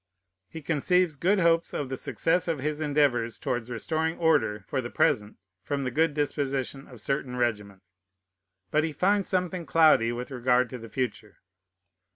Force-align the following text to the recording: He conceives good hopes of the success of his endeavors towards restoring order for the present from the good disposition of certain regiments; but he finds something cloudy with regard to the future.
He 0.49 0.63
conceives 0.63 1.15
good 1.15 1.37
hopes 1.37 1.75
of 1.75 1.87
the 1.89 1.95
success 1.95 2.47
of 2.47 2.57
his 2.57 2.81
endeavors 2.81 3.37
towards 3.37 3.69
restoring 3.69 4.17
order 4.17 4.63
for 4.65 4.81
the 4.81 4.89
present 4.89 5.37
from 5.61 5.83
the 5.83 5.91
good 5.91 6.15
disposition 6.15 6.87
of 6.87 6.99
certain 6.99 7.35
regiments; 7.35 7.93
but 8.71 8.83
he 8.83 8.93
finds 8.93 9.27
something 9.27 9.67
cloudy 9.67 10.11
with 10.11 10.31
regard 10.31 10.71
to 10.71 10.79
the 10.79 10.89
future. 10.89 11.37